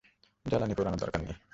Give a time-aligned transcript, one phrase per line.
[0.45, 1.35] জ্বালানী পোড়ানোর দরকার নেই।